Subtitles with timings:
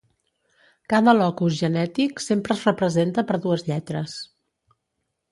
[0.93, 4.15] Cada locus genètic sempre es representa per dues lletres.